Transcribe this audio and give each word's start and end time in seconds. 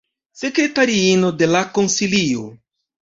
Sekretariino 0.39 1.31
de 1.43 1.49
la 1.57 1.61
konsilio. 1.77 2.49